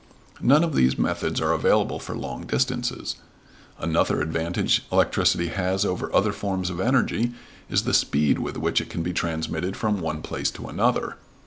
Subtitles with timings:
[0.41, 3.17] None of these methods are available for long distances.
[3.77, 7.33] Another advantage electricity has over other forms of energy
[7.69, 11.17] is the speed with which it can be transmitted from one place to another.